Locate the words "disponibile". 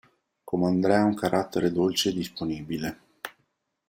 2.13-2.99